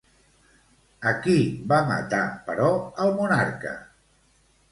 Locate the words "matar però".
1.91-2.71